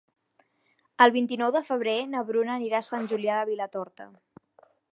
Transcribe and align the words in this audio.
El 1.05 1.13
vint-i-nou 1.15 1.51
de 1.55 1.61
febrer 1.67 1.95
na 2.13 2.23
Bruna 2.29 2.55
anirà 2.55 2.81
a 2.81 2.87
Sant 2.89 3.05
Julià 3.13 3.37
de 3.41 3.47
Vilatorta. 3.51 4.09